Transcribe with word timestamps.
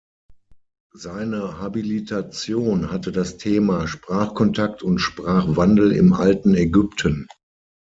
Seine 0.95 1.59
Habilitation 1.59 2.89
hatte 2.89 3.11
das 3.11 3.37
Thema 3.37 3.87
"Sprachkontakt 3.87 4.81
und 4.81 4.97
Sprachwandel 4.97 5.91
im 5.91 6.13
Alten 6.13 6.55
Ägypten". 6.55 7.27